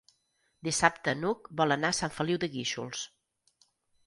Dissabte 0.67 1.13
n'Hug 1.19 1.49
vol 1.61 1.75
anar 1.77 1.93
a 1.95 1.99
Sant 1.99 2.15
Feliu 2.17 2.41
de 2.45 2.51
Guíxols. 2.57 3.05